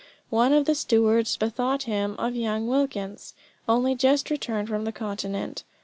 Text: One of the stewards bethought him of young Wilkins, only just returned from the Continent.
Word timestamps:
One 0.31 0.51
of 0.51 0.65
the 0.65 0.73
stewards 0.73 1.37
bethought 1.37 1.83
him 1.83 2.15
of 2.17 2.35
young 2.35 2.65
Wilkins, 2.67 3.35
only 3.69 3.93
just 3.93 4.31
returned 4.31 4.67
from 4.67 4.83
the 4.83 4.91
Continent. 4.91 5.63